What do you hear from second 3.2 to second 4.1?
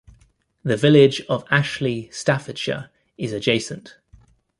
adjacent.